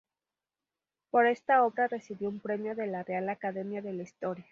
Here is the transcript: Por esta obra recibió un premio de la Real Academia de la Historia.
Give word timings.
Por 1.11 1.27
esta 1.27 1.63
obra 1.63 1.87
recibió 1.87 2.27
un 2.27 2.39
premio 2.39 2.73
de 2.73 2.87
la 2.87 3.03
Real 3.03 3.29
Academia 3.29 3.83
de 3.83 3.93
la 3.93 4.01
Historia. 4.01 4.47